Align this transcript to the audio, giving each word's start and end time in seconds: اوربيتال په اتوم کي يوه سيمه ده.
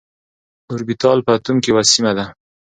اوربيتال 0.69 1.17
په 1.25 1.31
اتوم 1.37 1.57
کي 1.63 1.69
يوه 1.71 1.83
سيمه 1.93 2.11
ده. 2.17 2.25